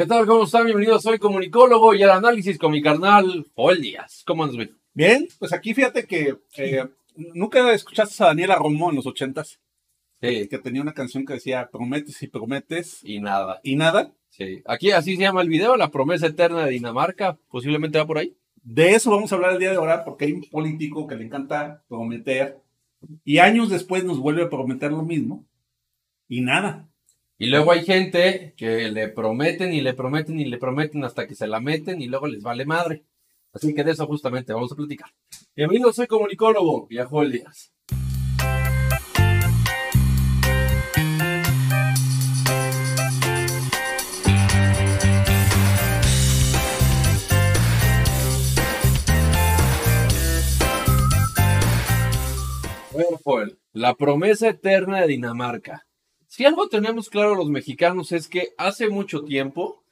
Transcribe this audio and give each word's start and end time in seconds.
¿Qué 0.00 0.06
tal? 0.06 0.24
¿Cómo 0.26 0.44
están? 0.44 0.64
Bienvenidos. 0.64 1.02
Soy 1.02 1.18
comunicólogo 1.18 1.92
y 1.94 2.02
al 2.02 2.12
análisis 2.12 2.56
con 2.56 2.72
mi 2.72 2.80
carnal 2.80 3.46
Joel 3.54 3.82
Díaz. 3.82 4.22
¿Cómo 4.26 4.44
andas, 4.44 4.56
güey? 4.56 4.70
Bien, 4.94 5.28
pues 5.38 5.52
aquí 5.52 5.74
fíjate 5.74 6.06
que 6.06 6.38
eh, 6.56 6.88
nunca 7.34 7.70
escuchaste 7.74 8.24
a 8.24 8.28
Daniela 8.28 8.54
Romo 8.54 8.88
en 8.88 8.96
los 8.96 9.04
ochentas, 9.06 9.60
Sí. 10.22 10.48
que 10.48 10.56
tenía 10.56 10.80
una 10.80 10.94
canción 10.94 11.26
que 11.26 11.34
decía 11.34 11.68
prometes 11.70 12.22
y 12.22 12.28
prometes 12.28 13.00
Y 13.04 13.20
nada. 13.20 13.60
y 13.62 13.76
nada. 13.76 14.14
Sí. 14.30 14.62
Aquí 14.64 14.90
así 14.90 15.16
se 15.16 15.20
llama 15.20 15.42
el 15.42 15.50
video, 15.50 15.76
La 15.76 15.90
promesa 15.90 16.28
eterna 16.28 16.64
de 16.64 16.70
Dinamarca. 16.70 17.38
Posiblemente 17.50 17.98
va 17.98 18.06
por 18.06 18.16
ahí. 18.16 18.34
De 18.62 18.92
eso 18.94 19.10
vamos 19.10 19.30
a 19.30 19.34
hablar 19.34 19.52
el 19.52 19.58
día 19.58 19.68
de 19.72 19.76
ahora 19.76 20.06
porque 20.06 20.24
hay 20.24 20.32
un 20.32 20.44
político 20.48 21.06
que 21.06 21.16
le 21.16 21.26
encanta 21.26 21.84
prometer 21.88 22.58
y 23.22 23.36
años 23.36 23.68
después 23.68 24.02
nos 24.02 24.18
vuelve 24.18 24.44
a 24.44 24.48
prometer 24.48 24.92
lo 24.92 25.02
mismo 25.02 25.44
y 26.26 26.40
nada. 26.40 26.89
Y 27.42 27.46
luego 27.46 27.72
hay 27.72 27.86
gente 27.86 28.52
que 28.54 28.90
le 28.90 29.08
prometen 29.08 29.72
y 29.72 29.80
le 29.80 29.94
prometen 29.94 30.38
y 30.38 30.44
le 30.44 30.58
prometen 30.58 31.04
hasta 31.04 31.26
que 31.26 31.34
se 31.34 31.46
la 31.46 31.58
meten 31.58 32.02
y 32.02 32.06
luego 32.06 32.26
les 32.26 32.42
vale 32.42 32.66
madre. 32.66 33.02
Así 33.54 33.74
que 33.74 33.82
de 33.82 33.92
eso 33.92 34.06
justamente 34.06 34.52
vamos 34.52 34.70
a 34.72 34.76
platicar. 34.76 35.08
Bienvenidos, 35.56 35.96
soy 35.96 36.06
comunicólogo 36.06 36.86
y 36.90 36.98
a 36.98 37.06
Joel, 37.06 37.40
la 53.72 53.94
promesa 53.94 54.50
eterna 54.50 55.00
de 55.00 55.06
Dinamarca. 55.06 55.86
Si 56.30 56.44
algo 56.44 56.68
tenemos 56.68 57.10
claro 57.10 57.34
los 57.34 57.48
mexicanos 57.50 58.12
es 58.12 58.28
que 58.28 58.50
hace 58.56 58.88
mucho 58.88 59.24
tiempo 59.24 59.82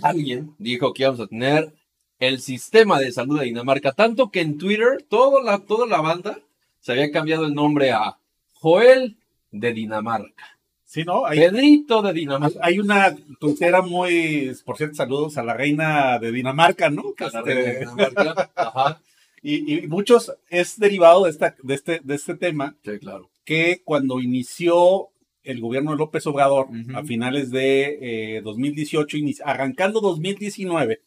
alguien 0.00 0.54
dijo 0.58 0.92
que 0.92 1.02
íbamos 1.02 1.18
a 1.18 1.26
tener 1.26 1.74
el 2.20 2.40
sistema 2.40 3.00
de 3.00 3.10
salud 3.10 3.40
de 3.40 3.46
Dinamarca, 3.46 3.90
tanto 3.90 4.30
que 4.30 4.42
en 4.42 4.58
Twitter 4.58 5.04
toda 5.08 5.42
la, 5.42 5.58
toda 5.58 5.88
la 5.88 6.00
banda 6.00 6.38
se 6.78 6.92
había 6.92 7.10
cambiado 7.10 7.46
el 7.46 7.54
nombre 7.54 7.90
a 7.90 8.18
Joel 8.52 9.16
de 9.50 9.72
Dinamarca, 9.72 10.56
Sí, 10.84 11.02
¿no? 11.02 11.26
Hay, 11.26 11.40
Pedrito 11.40 12.00
de 12.02 12.12
Dinamarca. 12.12 12.60
hay 12.62 12.78
una 12.78 13.16
tuitera 13.40 13.82
muy, 13.82 14.52
por 14.64 14.76
cierto, 14.76 14.94
saludos 14.94 15.36
a 15.36 15.42
la 15.42 15.54
reina 15.54 16.20
de 16.20 16.30
Dinamarca, 16.30 16.90
¿no? 16.90 17.12
Que, 17.14 17.24
La 17.24 17.40
este, 17.40 17.42
reina 17.54 17.72
de 17.72 17.78
Dinamarca. 17.80 18.50
Ajá. 18.56 19.02
y, 19.42 19.78
y 19.78 19.86
muchos 19.88 20.32
es 20.48 20.78
derivado 20.78 21.24
de, 21.24 21.30
esta, 21.30 21.56
de, 21.60 21.74
este, 21.74 22.00
de 22.04 22.14
este 22.14 22.36
tema 22.36 22.76
Sí, 22.84 23.00
claro. 23.00 23.30
que 23.44 23.82
cuando 23.84 24.20
inició 24.20 25.08
el 25.42 25.60
gobierno 25.60 25.92
de 25.92 25.96
López 25.98 26.26
Obrador 26.26 26.68
a 26.94 27.02
finales 27.04 27.50
de 27.50 28.36
eh, 28.36 28.40
2018, 28.42 29.16
inici- 29.16 29.40
arrancando 29.44 30.00
2019, 30.00 31.02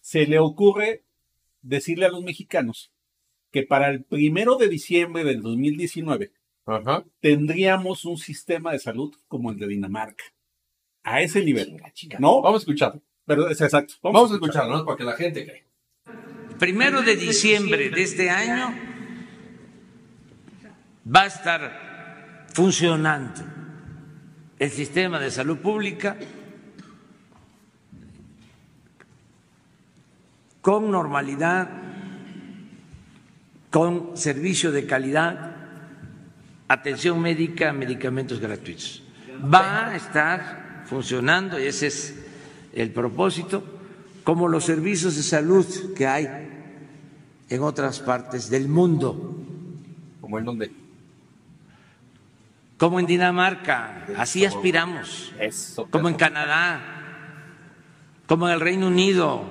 se 0.00 0.26
le 0.26 0.38
ocurre 0.38 1.02
decirle 1.62 2.06
a 2.06 2.10
los 2.10 2.22
mexicanos 2.22 2.92
que 3.50 3.62
para 3.64 3.88
el 3.90 4.02
primero 4.04 4.56
de 4.56 4.68
diciembre 4.68 5.24
del 5.24 5.42
2019 5.42 6.32
Ajá. 6.66 7.04
tendríamos 7.20 8.04
un 8.04 8.16
sistema 8.18 8.72
de 8.72 8.78
salud 8.78 9.14
como 9.28 9.50
el 9.50 9.58
de 9.58 9.66
Dinamarca. 9.68 10.24
A 11.04 11.20
ese 11.20 11.44
nivel. 11.44 11.66
Chinga, 11.66 11.92
chinga. 11.92 12.18
¿No? 12.20 12.40
Vamos 12.40 12.60
a 12.60 12.62
escuchar. 12.62 13.00
Pero 13.26 13.48
es 13.48 13.60
exacto. 13.60 13.94
Vamos 14.02 14.30
a 14.30 14.34
escucharlo, 14.34 14.78
¿no? 14.78 14.84
Para 14.84 14.96
que 14.96 15.04
la 15.04 15.12
gente 15.16 15.44
cree. 15.44 15.64
primero 16.58 17.02
de 17.02 17.16
diciembre 17.16 17.90
de 17.90 18.02
este 18.02 18.30
año 18.30 18.72
va 21.14 21.22
a 21.22 21.26
estar 21.26 22.46
funcionando 22.54 23.40
el 24.62 24.70
sistema 24.70 25.18
de 25.18 25.28
salud 25.28 25.58
pública 25.58 26.16
con 30.60 30.88
normalidad, 30.88 31.68
con 33.72 34.16
servicio 34.16 34.70
de 34.70 34.86
calidad, 34.86 35.56
atención 36.68 37.20
médica, 37.20 37.72
medicamentos 37.72 38.38
gratuitos. 38.38 39.02
Va 39.52 39.88
a 39.88 39.96
estar 39.96 40.84
funcionando, 40.86 41.58
y 41.58 41.64
ese 41.64 41.88
es 41.88 42.24
el 42.72 42.92
propósito, 42.92 43.64
como 44.22 44.46
los 44.46 44.62
servicios 44.62 45.16
de 45.16 45.24
salud 45.24 45.66
que 45.96 46.06
hay 46.06 46.28
en 47.48 47.62
otras 47.62 47.98
partes 47.98 48.48
del 48.48 48.68
mundo, 48.68 49.40
Como 50.20 50.38
en 50.38 50.44
donde. 50.44 50.81
Como 52.82 52.98
en 52.98 53.06
Dinamarca, 53.06 54.08
así 54.16 54.44
aspiramos, 54.44 55.32
Eso. 55.38 55.86
como 55.88 56.08
en. 56.08 56.16
Canadá, 56.16 56.80
como 58.26 58.48
en 58.48 58.54
el 58.54 58.60
Reino 58.60 58.88
Unido. 58.88 59.44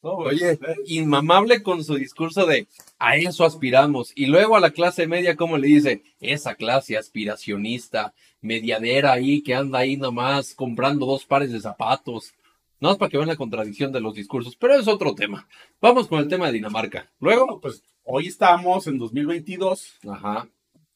Oye, 0.00 0.58
inmamable 0.86 1.62
con 1.62 1.84
su 1.84 1.94
discurso 1.94 2.44
de 2.44 2.66
a 2.98 3.14
eso 3.14 3.44
aspiramos. 3.44 4.10
Y 4.16 4.26
luego 4.26 4.56
a 4.56 4.60
la 4.60 4.72
clase 4.72 5.06
media, 5.06 5.36
como 5.36 5.58
le 5.58 5.68
dice? 5.68 6.02
Esa 6.18 6.56
clase 6.56 6.96
aspiracionista, 6.96 8.14
mediadera 8.40 9.12
ahí, 9.12 9.42
que 9.42 9.54
anda 9.54 9.78
ahí 9.78 9.96
nomás 9.96 10.56
comprando 10.56 11.06
dos 11.06 11.24
pares 11.24 11.52
de 11.52 11.60
zapatos. 11.60 12.34
No 12.80 12.90
es 12.90 12.96
para 12.96 13.10
que 13.10 13.16
vean 13.16 13.28
la 13.28 13.36
contradicción 13.36 13.92
de 13.92 14.00
los 14.00 14.16
discursos, 14.16 14.56
pero 14.56 14.74
es 14.74 14.88
otro 14.88 15.14
tema. 15.14 15.46
Vamos 15.80 16.08
con 16.08 16.18
el 16.18 16.26
tema 16.26 16.46
de 16.46 16.54
Dinamarca. 16.54 17.08
Luego, 17.20 17.46
Luego, 17.46 17.60
pues 17.60 17.84
hoy 18.02 18.26
estamos 18.26 18.88
en 18.88 18.98
2022. 18.98 20.00
ajá. 20.08 20.48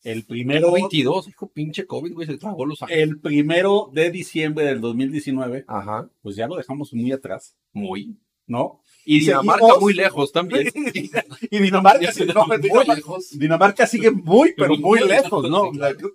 El 0.07 0.25
primero, 0.25 0.71
22, 0.73 1.29
hijo, 1.29 1.49
pinche 1.51 1.85
COVID, 1.87 2.13
güey, 2.15 2.27
se 2.27 2.39
tragó 2.39 2.65
los 2.65 2.81
años. 2.83 2.97
el 2.97 3.19
primero 3.21 3.91
de 3.93 4.11
diciembre 4.11 4.65
del 4.65 4.81
2019, 4.81 5.65
Ajá, 5.67 6.09
pues 6.23 6.37
ya 6.37 6.47
lo 6.47 6.57
dejamos 6.57 6.95
muy 6.95 7.11
atrás, 7.13 7.57
muy. 7.73 8.17
¿no? 8.47 8.81
Y 9.05 9.19
Dinamarca 9.21 9.65
seguimos- 9.67 9.81
muy 9.81 9.95
lejos 9.95 10.31
también. 10.33 10.69
Y 11.51 11.59
Dinamarca, 11.59 12.13
muy 12.61 12.87
lejos. 12.87 13.31
Dinamarca 13.37 13.87
sigue 13.89 14.13
muy, 14.13 14.55
pero 14.57 14.77
muy 14.77 15.01
lejos, 15.01 15.51
¿no? 15.51 15.71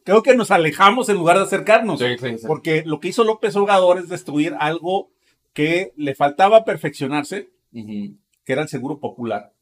Creo 0.05 0.23
que 0.23 0.35
nos 0.37 0.51
alejamos 0.51 1.09
en 1.09 1.17
lugar 1.17 1.37
de 1.37 1.43
acercarnos. 1.43 1.99
Sí, 1.99 2.05
sí, 2.17 2.37
sí. 2.37 2.47
Porque 2.47 2.83
lo 2.85 3.01
que 3.01 3.09
hizo 3.09 3.25
López 3.25 3.55
Obrador 3.57 3.97
es 3.99 4.07
destruir 4.07 4.55
algo 4.59 5.11
que 5.53 5.91
le 5.97 6.15
faltaba 6.15 6.63
perfeccionarse, 6.63 7.49
que 7.73 8.53
era 8.53 8.61
el 8.61 8.69
seguro 8.69 8.99
popular. 9.01 9.53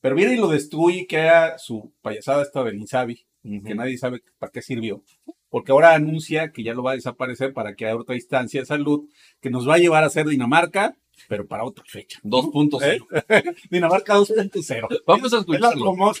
Pero 0.00 0.14
viene 0.14 0.34
y 0.34 0.38
lo 0.38 0.48
destruye, 0.48 1.06
que 1.06 1.16
era 1.16 1.58
su 1.58 1.92
payasada 2.00 2.42
esta 2.42 2.64
del 2.64 2.76
Insabi, 2.78 3.26
ujú. 3.44 3.62
que 3.64 3.74
nadie 3.74 3.98
sabe 3.98 4.22
para 4.38 4.50
qué 4.52 4.62
sirvió. 4.62 5.02
Porque 5.48 5.72
ahora 5.72 5.94
anuncia 5.94 6.50
que 6.50 6.62
ya 6.62 6.72
lo 6.74 6.82
va 6.82 6.92
a 6.92 6.94
desaparecer 6.94 7.52
para 7.52 7.74
que 7.74 7.84
haya 7.86 7.96
otra 7.96 8.14
instancia 8.14 8.60
de 8.60 8.66
salud 8.66 9.08
que 9.40 9.50
nos 9.50 9.68
va 9.68 9.74
a 9.74 9.78
llevar 9.78 10.02
a 10.02 10.08
ser 10.10 10.26
Dinamarca, 10.26 10.96
pero 11.28 11.46
para 11.46 11.64
otra 11.64 11.84
fecha. 11.86 12.18
2.0. 12.24 13.06
Dinamarca 13.70 14.16
2.0. 14.16 15.02
Vamos 15.06 15.24
a 15.24 15.26
Es 15.26 15.32
la, 15.32 15.38
escucharlo. 15.70 16.12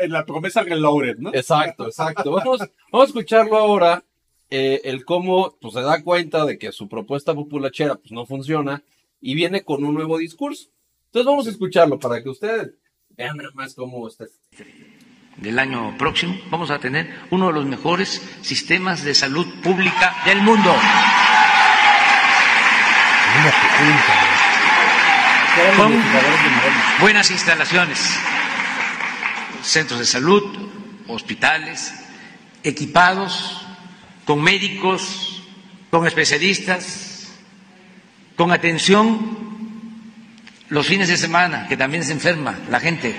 es 0.00 0.08
la 0.08 0.24
promesa 0.24 0.62
reloaded, 0.62 1.16
¿no? 1.18 1.34
Exacto, 1.34 1.86
exacto. 1.86 2.30
Vamos, 2.30 2.60
vamos 2.92 3.06
a 3.06 3.08
escucharlo 3.08 3.56
ahora. 3.56 4.04
eh, 4.50 4.80
el 4.84 5.04
cómo 5.04 5.56
pues, 5.60 5.74
se 5.74 5.80
da 5.80 6.00
cuenta 6.04 6.44
de 6.46 6.56
que 6.56 6.70
su 6.70 6.88
propuesta 6.88 7.34
populachera 7.34 7.96
pues, 7.96 8.12
no 8.12 8.24
funciona 8.24 8.84
y 9.20 9.34
viene 9.34 9.64
con 9.64 9.82
un 9.84 9.94
nuevo 9.94 10.18
discurso. 10.18 10.68
Entonces 11.06 11.26
vamos 11.26 11.46
a 11.48 11.50
escucharlo 11.50 11.98
para 11.98 12.22
que 12.22 12.28
ustedes 12.28 12.72
vean 13.16 13.36
nada 13.38 13.50
más 13.54 13.74
cómo 13.74 14.06
está. 14.06 14.26
Del 15.36 15.58
año 15.58 15.96
próximo 15.98 16.38
vamos 16.50 16.70
a 16.70 16.78
tener 16.78 17.24
uno 17.30 17.48
de 17.48 17.52
los 17.52 17.66
mejores 17.66 18.22
sistemas 18.42 19.02
de 19.02 19.14
salud 19.14 19.46
pública 19.62 20.16
del 20.24 20.40
mundo. 20.40 20.74
Con 25.76 25.92
buenas 27.00 27.30
instalaciones, 27.30 28.18
centros 29.62 30.00
de 30.00 30.06
salud, 30.06 30.42
hospitales, 31.06 31.92
equipados, 32.62 33.66
con 34.24 34.42
médicos, 34.42 35.42
con 35.90 36.06
especialistas, 36.06 37.28
con 38.36 38.52
atención 38.52 39.36
los 40.68 40.86
fines 40.86 41.08
de 41.08 41.16
semana, 41.16 41.66
que 41.68 41.76
también 41.76 42.04
se 42.04 42.12
enferma 42.12 42.58
la 42.70 42.80
gente, 42.80 43.14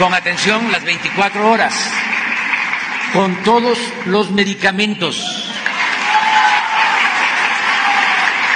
con 0.00 0.14
atención 0.14 0.72
las 0.72 0.82
24 0.84 1.48
horas, 1.50 1.92
con 3.12 3.36
todos 3.44 3.78
los 4.06 4.30
medicamentos 4.30 5.46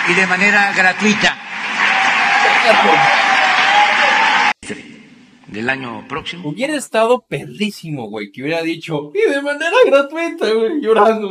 y 0.08 0.14
de 0.14 0.26
manera 0.26 0.73
gratuita. 0.75 1.38
Del 5.46 5.70
año 5.70 6.05
próximo. 6.08 6.49
Hubiera 6.49 6.75
estado 6.75 7.25
perrísimo, 7.29 8.08
güey, 8.08 8.32
que 8.32 8.43
hubiera 8.43 8.61
dicho, 8.62 9.12
y 9.14 9.31
de 9.31 9.40
manera 9.40 9.76
gratuita, 9.87 10.50
güey, 10.52 10.81
llorando, 10.81 11.31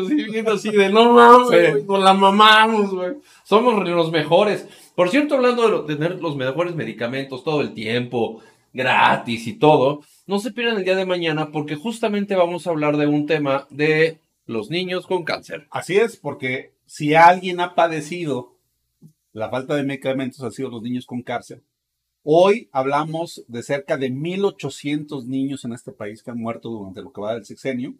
así, 0.53 0.69
de, 0.69 0.89
no 0.89 1.11
mames, 1.13 1.47
güey, 1.47 1.83
nos 1.83 2.01
la 2.01 2.13
mamamos, 2.13 2.91
güey, 2.93 3.11
somos 3.43 3.85
los 3.85 4.11
mejores. 4.11 4.65
Por 4.95 5.09
cierto, 5.09 5.35
hablando 5.35 5.63
de 5.63 5.69
lo- 5.69 5.83
tener 5.85 6.21
los 6.21 6.37
mejores 6.37 6.73
medicamentos 6.73 7.43
todo 7.43 7.59
el 7.59 7.73
tiempo, 7.73 8.41
gratis 8.73 9.47
y 9.47 9.53
todo, 9.53 10.01
no 10.25 10.39
se 10.39 10.51
pierdan 10.51 10.77
el 10.77 10.83
día 10.83 10.95
de 10.95 11.05
mañana 11.05 11.51
porque 11.51 11.75
justamente 11.75 12.35
vamos 12.35 12.65
a 12.65 12.71
hablar 12.71 12.97
de 12.97 13.07
un 13.07 13.25
tema 13.27 13.67
de 13.69 14.19
los 14.45 14.69
niños 14.69 15.07
con 15.07 15.23
cáncer. 15.23 15.67
Así 15.71 15.95
es, 15.97 16.17
porque 16.17 16.73
si 16.85 17.15
alguien 17.15 17.59
ha 17.59 17.75
padecido 17.75 18.57
la 19.31 19.49
falta 19.49 19.75
de 19.75 19.83
medicamentos, 19.83 20.41
han 20.41 20.51
sido 20.51 20.69
los 20.69 20.81
niños 20.81 21.05
con 21.05 21.21
cáncer. 21.21 21.61
Hoy 22.23 22.69
hablamos 22.71 23.43
de 23.47 23.63
cerca 23.63 23.97
de 23.97 24.11
1.800 24.11 25.25
niños 25.25 25.65
en 25.65 25.73
este 25.73 25.91
país 25.91 26.23
que 26.23 26.31
han 26.31 26.39
muerto 26.39 26.69
durante 26.69 27.01
lo 27.01 27.11
que 27.11 27.21
va 27.21 27.33
del 27.33 27.45
sexenio 27.45 27.95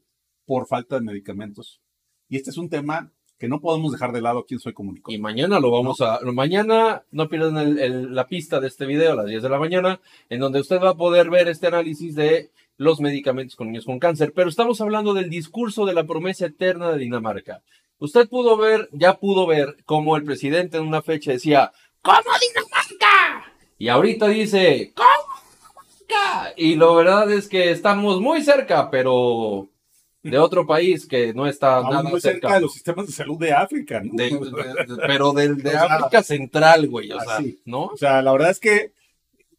por 0.45 0.67
falta 0.67 0.95
de 0.95 1.01
medicamentos. 1.01 1.81
Y 2.29 2.37
este 2.37 2.49
es 2.49 2.57
un 2.57 2.69
tema 2.69 3.11
que 3.43 3.49
no 3.49 3.59
podemos 3.59 3.91
dejar 3.91 4.13
de 4.13 4.21
lado 4.21 4.39
aquí 4.39 4.53
en 4.53 4.61
Soy 4.61 4.71
Comunicó. 4.71 5.11
Y 5.11 5.17
mañana 5.17 5.59
lo 5.59 5.69
vamos 5.69 5.99
a. 5.99 6.17
Mañana 6.31 7.03
no 7.11 7.27
pierdan 7.27 7.57
el- 7.57 7.77
el- 7.77 8.15
la 8.15 8.25
pista 8.25 8.61
de 8.61 8.69
este 8.69 8.85
video 8.85 9.11
a 9.11 9.15
las 9.17 9.25
10 9.25 9.43
de 9.43 9.49
la 9.49 9.59
mañana, 9.59 9.99
en 10.29 10.39
donde 10.39 10.61
usted 10.61 10.79
va 10.81 10.91
a 10.91 10.95
poder 10.95 11.29
ver 11.29 11.49
este 11.49 11.67
análisis 11.67 12.15
de 12.15 12.51
los 12.77 13.01
medicamentos 13.01 13.57
con 13.57 13.67
niños 13.67 13.83
con 13.83 13.99
cáncer. 13.99 14.31
Pero 14.33 14.47
estamos 14.47 14.79
hablando 14.79 15.13
del 15.13 15.29
discurso 15.29 15.85
de 15.85 15.93
la 15.93 16.05
promesa 16.05 16.45
eterna 16.45 16.93
de 16.93 16.99
Dinamarca. 16.99 17.61
Usted 17.99 18.29
pudo 18.29 18.55
ver, 18.55 18.87
ya 18.93 19.15
pudo 19.19 19.45
ver, 19.45 19.75
cómo 19.83 20.15
el 20.15 20.23
presidente 20.23 20.77
en 20.77 20.87
una 20.87 21.01
fecha 21.01 21.31
decía: 21.33 21.73
¿Cómo 22.01 22.15
Dinamarca? 22.19 23.51
Y 23.77 23.89
ahorita 23.89 24.29
dice: 24.29 24.93
¿Cómo 24.95 25.35
Dinamarca? 26.07 26.53
Y 26.55 26.75
la 26.75 26.93
verdad 26.93 27.29
es 27.29 27.49
que 27.49 27.71
estamos 27.71 28.21
muy 28.21 28.41
cerca, 28.41 28.89
pero 28.89 29.67
de 30.23 30.37
otro 30.39 30.65
país 30.65 31.05
que 31.05 31.33
no 31.33 31.45
está 31.47 31.81
nada 31.81 32.01
muy 32.03 32.21
cerca 32.21 32.55
de 32.55 32.61
los 32.61 32.73
sistemas 32.73 33.07
de 33.07 33.11
salud 33.13 33.37
de 33.37 33.51
África, 33.51 34.01
¿no? 34.03 34.11
de- 34.13 34.29
de- 34.87 34.95
de- 34.95 35.01
pero 35.05 35.33
del 35.33 35.57
de 35.57 35.69
O 35.69 35.71
sea, 35.73 35.83
África 35.95 36.23
Central, 36.23 36.87
güey, 36.87 37.11
o 37.11 37.19
sea. 37.19 37.39
¿no? 37.65 37.85
O 37.87 37.97
sea, 37.97 38.21
la 38.21 38.31
verdad 38.31 38.49
es 38.51 38.59
que, 38.59 38.93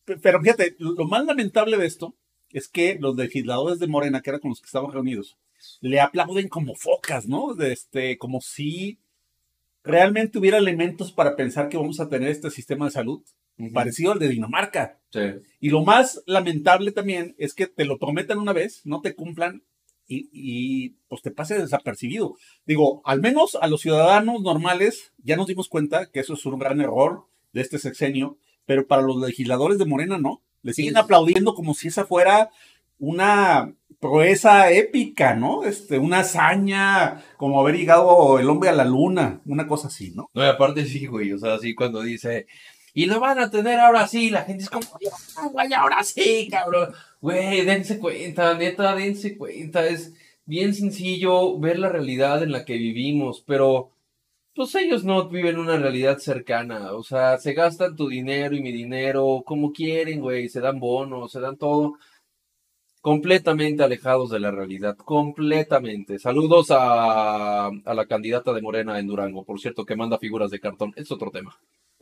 pe- 0.04 0.16
pero 0.16 0.40
fíjate, 0.40 0.74
lo 0.78 1.04
más 1.06 1.24
lamentable 1.26 1.76
de 1.76 1.86
esto 1.86 2.14
es 2.50 2.68
que 2.68 2.96
los 2.98 3.14
legisladores 3.16 3.78
de 3.78 3.86
Morena, 3.88 4.22
que 4.22 4.30
eran 4.30 4.40
con 4.40 4.50
los 4.50 4.60
que 4.60 4.66
estaban 4.66 4.90
reunidos, 4.90 5.36
le 5.80 6.00
aplauden 6.00 6.48
como 6.48 6.74
focas, 6.74 7.26
¿no? 7.28 7.54
De 7.54 7.72
Este, 7.72 8.16
como 8.16 8.40
si 8.40 8.98
realmente 9.82 10.38
hubiera 10.38 10.58
elementos 10.58 11.12
para 11.12 11.36
pensar 11.36 11.68
que 11.68 11.76
vamos 11.76 12.00
a 12.00 12.08
tener 12.08 12.28
este 12.30 12.50
sistema 12.50 12.86
de 12.86 12.90
salud 12.92 13.22
parecido 13.72 14.12
al 14.12 14.18
de 14.18 14.28
Dinamarca. 14.28 14.98
Sí. 15.10 15.20
Y 15.60 15.68
lo 15.70 15.84
más 15.84 16.22
lamentable 16.26 16.90
también 16.90 17.34
es 17.38 17.54
que 17.54 17.66
te 17.66 17.84
lo 17.84 17.98
prometan 17.98 18.38
una 18.38 18.52
vez, 18.52 18.80
no 18.84 19.00
te 19.00 19.14
cumplan 19.14 19.62
y, 20.06 20.28
y, 20.32 20.90
pues 21.08 21.22
te 21.22 21.30
pase 21.30 21.58
desapercibido. 21.58 22.36
Digo, 22.66 23.00
al 23.04 23.20
menos 23.20 23.56
a 23.60 23.66
los 23.68 23.80
ciudadanos 23.80 24.42
normales 24.42 25.12
ya 25.22 25.36
nos 25.36 25.46
dimos 25.46 25.68
cuenta 25.68 26.10
que 26.10 26.20
eso 26.20 26.34
es 26.34 26.44
un 26.46 26.58
gran 26.58 26.80
error 26.80 27.26
de 27.52 27.60
este 27.62 27.78
sexenio, 27.78 28.36
pero 28.66 28.86
para 28.86 29.02
los 29.02 29.16
legisladores 29.20 29.78
de 29.78 29.86
Morena 29.86 30.18
no. 30.18 30.42
Le 30.62 30.72
siguen 30.72 30.94
Sí. 30.94 31.00
aplaudiendo 31.00 31.54
como 31.54 31.74
si 31.74 31.88
esa 31.88 32.06
fuera 32.06 32.50
una 32.98 33.74
proeza 34.00 34.70
épica, 34.70 35.34
¿no? 35.34 35.64
Este, 35.64 35.98
una 35.98 36.20
hazaña, 36.20 37.22
como 37.36 37.60
haber 37.60 37.76
llegado 37.76 38.38
el 38.38 38.48
hombre 38.48 38.68
a 38.70 38.72
la 38.72 38.84
luna, 38.84 39.40
una 39.46 39.66
cosa 39.66 39.88
así, 39.88 40.10
¿no? 40.14 40.28
No, 40.34 40.42
y 40.44 40.46
aparte 40.48 40.84
sí, 40.86 41.06
güey, 41.06 41.32
o 41.32 41.38
sea, 41.38 41.54
así 41.54 41.74
cuando 41.74 42.02
dice, 42.02 42.46
y 42.94 43.06
lo 43.06 43.20
van 43.20 43.38
a 43.40 43.50
tener 43.50 43.80
ahora 43.80 44.06
sí, 44.06 44.30
la 44.30 44.42
gente 44.44 44.64
es 44.64 44.70
como, 44.70 44.86
"Ya, 45.00 45.10
güey, 45.52 45.72
ahora 45.74 46.02
sí, 46.04 46.48
cabrón. 46.50 46.94
Güey, 47.20 47.64
dense 47.64 47.98
cuenta, 47.98 48.54
neta, 48.54 48.94
dense 48.94 49.36
cuenta, 49.36 49.86
es 49.86 50.14
bien 50.46 50.74
sencillo 50.74 51.58
ver 51.58 51.78
la 51.78 51.88
realidad 51.88 52.42
en 52.42 52.52
la 52.52 52.64
que 52.64 52.74
vivimos, 52.74 53.42
pero 53.46 53.90
pues 54.54 54.74
ellos 54.76 55.04
no 55.04 55.28
viven 55.28 55.58
una 55.58 55.76
realidad 55.76 56.18
cercana, 56.18 56.92
o 56.92 57.02
sea, 57.02 57.38
se 57.38 57.54
gastan 57.54 57.96
tu 57.96 58.08
dinero 58.08 58.54
y 58.54 58.62
mi 58.62 58.70
dinero 58.72 59.42
como 59.44 59.72
quieren, 59.72 60.20
güey, 60.20 60.48
se 60.48 60.60
dan 60.60 60.78
bonos, 60.78 61.32
se 61.32 61.40
dan 61.40 61.56
todo. 61.56 61.94
Completamente 63.04 63.82
alejados 63.82 64.30
de 64.30 64.40
la 64.40 64.50
realidad, 64.50 64.96
completamente. 64.96 66.18
Saludos 66.18 66.68
a, 66.70 67.66
a 67.66 67.94
la 67.94 68.06
candidata 68.06 68.54
de 68.54 68.62
Morena 68.62 68.98
en 68.98 69.06
Durango, 69.06 69.44
por 69.44 69.60
cierto, 69.60 69.84
que 69.84 69.94
manda 69.94 70.18
figuras 70.18 70.50
de 70.50 70.58
cartón. 70.58 70.94
Es 70.96 71.12
otro 71.12 71.30
tema. 71.30 71.54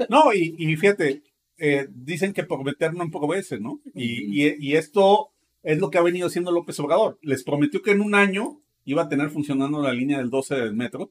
No, 0.09 0.33
y, 0.33 0.55
y 0.57 0.77
fíjate, 0.77 1.25
eh, 1.59 1.89
dicen 1.91 2.33
que 2.33 2.45
prometer 2.45 2.95
no 2.95 3.03
veces, 3.27 3.61
¿no? 3.61 3.81
Y, 3.97 4.45
y- 4.47 4.55
y 4.61 4.77
esto 4.77 5.31
es 5.65 5.81
lo 5.81 5.91
que 5.91 5.99
ha 5.99 6.03
venido 6.03 6.29
haciendo 6.29 6.53
López 6.53 6.79
Obrador. 6.79 7.19
Les 7.21 7.43
prometió 7.43 7.83
que 7.83 7.91
en 7.91 8.01
un 8.01 8.15
año 8.15 8.61
iba 8.85 9.03
a 9.03 9.09
tener 9.09 9.31
funcionando 9.31 9.83
la 9.83 9.93
línea 9.93 10.19
del 10.19 10.31
12 10.31 10.55
del 10.55 10.75
metro. 10.77 11.11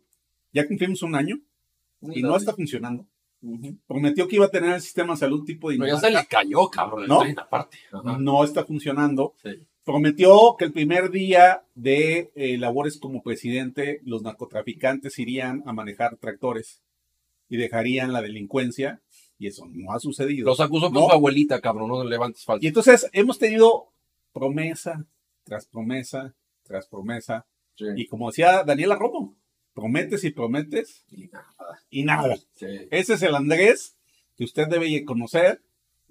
Ya 0.53 0.65
cumplimos 0.69 1.01
un 1.03 1.15
año 1.15 1.35
y 2.13 2.21
no 2.21 2.37
está 2.37 2.53
funcionando. 2.53 3.05
Prometió 3.87 4.25
que 4.29 4.37
iba 4.37 4.45
a 4.45 4.49
tener 4.51 4.71
el 4.75 4.81
sistema 4.81 5.15
de 5.15 5.19
salud 5.19 5.43
tipo 5.43 5.67
Pero 5.67 5.85
ya 5.85 5.97
se 5.99 6.11
le 6.11 6.25
cayó, 6.27 6.69
cabrón, 6.69 7.07
¿No? 7.07 7.23
aparte. 7.37 7.77
No 8.19 8.45
está 8.45 8.63
funcionando. 8.63 9.33
Sí. 9.43 9.49
Prometió 9.91 10.55
que 10.57 10.63
el 10.65 10.71
primer 10.71 11.11
día 11.11 11.65
de 11.75 12.31
eh, 12.35 12.57
labores 12.57 12.97
como 12.97 13.21
presidente, 13.21 13.99
los 14.05 14.21
narcotraficantes 14.21 15.19
irían 15.19 15.63
a 15.65 15.73
manejar 15.73 16.15
tractores 16.15 16.81
y 17.49 17.57
dejarían 17.57 18.13
la 18.13 18.21
delincuencia. 18.21 19.01
Y 19.37 19.47
eso 19.47 19.65
no 19.69 19.91
ha 19.91 19.99
sucedido. 19.99 20.45
Los 20.45 20.61
acusó 20.61 20.85
con 20.85 20.93
No. 20.93 21.07
su 21.07 21.11
abuelita, 21.11 21.59
cabrón, 21.59 21.89
no 21.89 22.03
levantes 22.05 22.45
falta. 22.45 22.63
Y 22.63 22.69
entonces 22.69 23.09
hemos 23.11 23.37
tenido 23.37 23.91
promesa 24.31 25.05
tras 25.43 25.65
promesa 25.65 26.33
tras 26.63 26.87
promesa. 26.87 27.45
Sí. 27.75 27.83
Y 27.97 28.05
como 28.07 28.29
decía 28.29 28.63
Daniela 28.63 28.95
Romo, 28.95 29.35
prometes 29.73 30.23
y 30.23 30.29
prometes 30.31 31.03
Y 31.11 31.27
nada. 31.27 31.81
y 31.89 32.03
nada. 32.03 32.37
Sí. 32.55 32.67
Ese 32.91 33.15
es 33.15 33.21
el 33.23 33.35
Andrés 33.35 33.97
que 34.37 34.45
usted 34.45 34.67
debe 34.69 35.03
conocer 35.03 35.61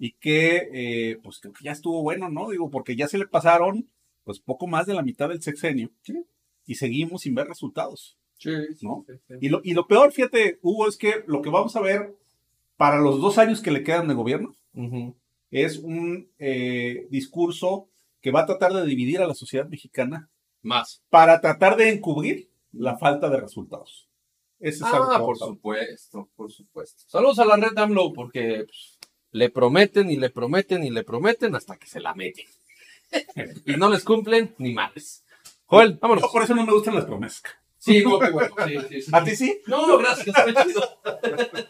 y 0.03 0.13
que, 0.13 0.67
eh, 0.73 1.19
pues 1.21 1.37
creo 1.39 1.53
que 1.53 1.63
ya 1.63 1.71
estuvo 1.73 2.01
bueno, 2.01 2.27
¿no? 2.27 2.49
Digo, 2.49 2.71
porque 2.71 2.95
ya 2.95 3.07
se 3.07 3.19
le 3.19 3.27
pasaron, 3.27 3.87
pues 4.23 4.39
poco 4.39 4.65
más 4.65 4.87
de 4.87 4.95
la 4.95 5.03
mitad 5.03 5.29
del 5.29 5.43
sexenio 5.43 5.91
y 6.65 6.73
seguimos 6.75 7.21
sin 7.21 7.35
ver 7.35 7.45
resultados. 7.47 8.17
Sí, 8.39 8.49
sí, 8.75 8.87
¿No? 8.87 9.05
sí, 9.07 9.13
sí. 9.27 9.33
Y 9.41 9.49
lo, 9.49 9.61
y 9.63 9.75
lo 9.75 9.85
peor, 9.85 10.11
fíjate, 10.11 10.57
Hugo, 10.63 10.87
es 10.87 10.97
que 10.97 11.23
lo 11.27 11.43
que 11.43 11.51
vamos 11.51 11.75
a 11.75 11.81
ver 11.81 12.15
para 12.77 12.99
los 12.99 13.21
dos 13.21 13.37
años 13.37 13.61
que 13.61 13.69
le 13.69 13.83
quedan 13.83 14.07
de 14.07 14.15
gobierno 14.15 14.55
es 15.51 15.77
un 15.77 16.31
eh, 16.39 17.05
discurso 17.11 17.87
que 18.21 18.31
va 18.31 18.41
a 18.41 18.45
tratar 18.47 18.73
de 18.73 18.83
dividir 18.87 19.19
a 19.21 19.27
la 19.27 19.35
sociedad 19.35 19.67
mexicana 19.69 20.31
Más. 20.63 21.03
para 21.11 21.41
tratar 21.41 21.75
de 21.77 21.89
encubrir 21.89 22.49
la 22.71 22.97
falta 22.97 23.29
de 23.29 23.39
resultados. 23.39 24.07
Ese 24.59 24.77
es 24.77 24.83
algo 24.93 25.09
que 25.09 25.15
Ah, 25.15 25.19
vamos 25.19 25.37
por 25.39 25.43
a 25.43 25.45
ver. 25.49 25.55
supuesto, 25.55 26.29
por 26.35 26.51
supuesto. 26.51 27.03
Saludos 27.07 27.37
a 27.39 27.45
la 27.45 27.57
red 27.57 27.77
AMLO 27.77 28.13
porque 28.13 28.63
pues, 28.65 28.97
le 29.31 29.49
prometen 29.49 30.09
y 30.09 30.17
le 30.17 30.29
prometen 30.29 30.83
y 30.83 30.89
le 30.89 31.03
prometen 31.03 31.55
hasta 31.55 31.77
que 31.77 31.87
se 31.87 31.99
la 31.99 32.13
meten. 32.13 32.45
y 33.65 33.75
no 33.75 33.89
les 33.89 34.03
cumplen 34.03 34.55
ni 34.57 34.73
males. 34.73 35.23
Joel, 35.65 35.97
vámonos. 36.01 36.29
Por 36.31 36.43
eso 36.43 36.55
no 36.55 36.65
me 36.65 36.73
gustan 36.73 36.95
las 36.95 37.05
promesas. 37.05 37.43
Sí, 37.77 38.03
no, 38.03 38.19
qué 38.19 38.29
bueno. 38.29 38.53
Sí, 38.67 38.77
sí, 38.89 39.01
sí. 39.01 39.11
¿A 39.11 39.23
ti 39.23 39.35
sí? 39.35 39.61
No, 39.65 39.97
gracias, 39.97 40.27
está 40.27 40.63
chido. 40.63 40.81